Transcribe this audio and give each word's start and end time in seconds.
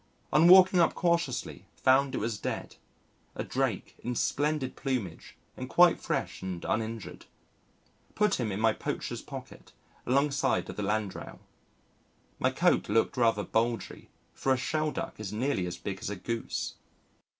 On 0.33 0.47
walking 0.47 0.79
up 0.79 0.95
cautiously, 0.95 1.67
found 1.75 2.15
it 2.15 2.17
was 2.17 2.39
dead 2.39 2.77
a 3.35 3.43
Drake 3.43 3.95
in 3.99 4.15
splendid 4.15 4.75
plumage 4.75 5.35
and 5.55 5.69
quite 5.69 6.01
fresh 6.01 6.41
and 6.41 6.65
uninjured. 6.65 7.27
Put 8.15 8.39
him 8.39 8.51
in 8.51 8.59
my 8.59 8.73
poacher's 8.73 9.21
pocket, 9.21 9.73
alongside 10.07 10.67
of 10.71 10.75
the 10.75 10.81
Landrail. 10.81 11.37
My 12.39 12.49
coat 12.49 12.89
looked 12.89 13.15
rather 13.15 13.43
bulgy, 13.43 14.09
for 14.33 14.51
a 14.51 14.57
Shelduck 14.57 15.19
is 15.19 15.31
nearly 15.31 15.67
as 15.67 15.77
big 15.77 15.99
as 15.99 16.09
a 16.09 16.15
Goose. 16.15 16.77